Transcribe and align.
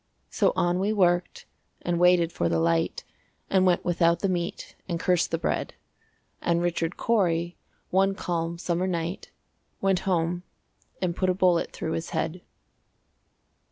So 0.31 0.51
on 0.55 0.79
we 0.79 0.91
worked, 0.91 1.45
and 1.83 1.99
waited 1.99 2.31
for 2.33 2.49
the 2.49 2.59
light, 2.59 3.03
And 3.51 3.67
went 3.67 3.85
without 3.85 4.21
the 4.21 4.29
meat, 4.29 4.75
and 4.89 4.99
cursed 4.99 5.29
the 5.29 5.37
bread; 5.37 5.75
And 6.41 6.59
Richard 6.59 6.97
Cory, 6.97 7.55
one 7.91 8.15
calm 8.15 8.57
summer 8.57 8.87
night, 8.87 9.29
Went 9.79 9.99
home 10.09 10.41
and 11.03 11.15
put 11.15 11.29
a 11.29 11.35
bullet 11.35 11.71
through 11.71 11.91
his 11.91 12.09
head. 12.09 12.41